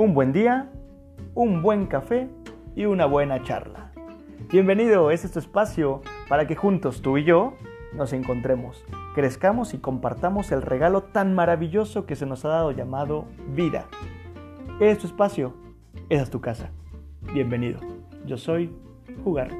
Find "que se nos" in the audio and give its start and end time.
12.06-12.46